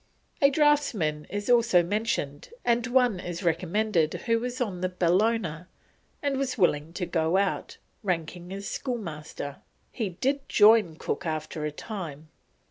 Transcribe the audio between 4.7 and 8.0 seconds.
the Bellona and was willing to go out,